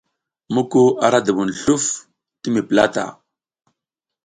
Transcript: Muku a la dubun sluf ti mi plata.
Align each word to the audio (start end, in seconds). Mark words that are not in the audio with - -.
Muku 0.53 0.83
a 1.05 1.07
la 1.15 1.19
dubun 1.25 1.49
sluf 1.59 1.85
ti 2.41 2.47
mi 2.53 2.61
plata. 2.69 3.05